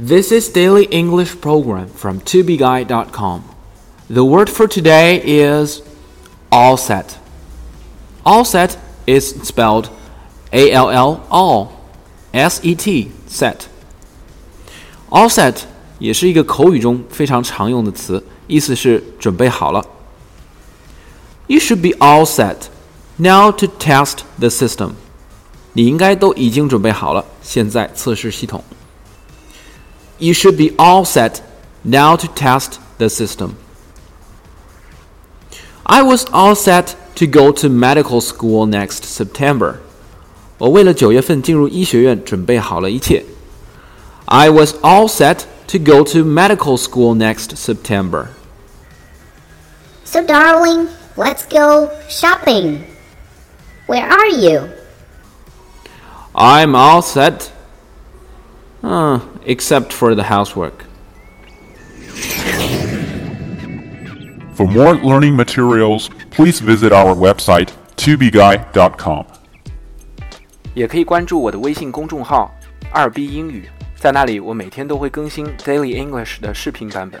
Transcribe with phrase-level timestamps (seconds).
[0.00, 3.42] This is Daily English Program from tobeguide.com.
[4.08, 5.82] The word for today is
[6.50, 7.18] all set.
[8.24, 9.90] All set is spelled
[10.52, 11.72] A L L all
[12.32, 13.66] S E T set.
[15.10, 15.62] All set
[15.98, 19.84] 也是一个口语中非常常用的词，意思是准备好了。
[21.48, 22.68] You should be all set
[23.16, 24.92] now to test the system.
[25.72, 28.62] 你应该都已经准备好了，现在测试系统。
[30.22, 31.42] You should be all set
[31.84, 33.56] now to test the system.
[35.86, 39.80] I was all set to go to medical school next September.
[40.58, 43.24] 我为了九月份进入医学院准备好了一切。
[44.26, 48.28] I was all set to go to medical school next September.
[50.04, 52.84] So, darling, let's go shopping.
[53.86, 54.68] Where are you?
[56.34, 57.50] I'm all set.
[58.82, 60.84] Uh, except for the housework.
[64.54, 69.24] For more learning materials, please visit our website tobeguy.com.
[70.74, 72.54] 也可以关注我的微信公众号“
[72.92, 77.20] 二 B 英语”，在那里我每天都会更新 Daily English 的视频版本。